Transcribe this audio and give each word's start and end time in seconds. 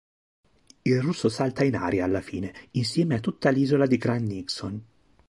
Il 0.81 0.99
Russo 0.99 1.29
salta 1.29 1.63
in 1.63 1.75
aria, 1.75 2.05
alla 2.05 2.21
fine, 2.21 2.51
insieme 2.71 3.13
a 3.13 3.19
tutta 3.19 3.51
l'isola 3.51 3.85
di 3.85 3.97
Grand 3.97 4.25
Nixon. 4.27 4.83